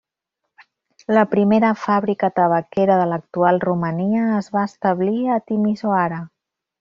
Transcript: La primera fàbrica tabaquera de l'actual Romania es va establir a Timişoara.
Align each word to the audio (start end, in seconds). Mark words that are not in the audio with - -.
La 1.17 1.23
primera 1.33 1.69
fàbrica 1.81 2.29
tabaquera 2.39 2.97
de 3.01 3.05
l'actual 3.13 3.61
Romania 3.69 4.23
es 4.41 4.49
va 4.57 4.65
establir 4.73 5.25
a 5.35 5.41
Timişoara. 5.53 6.19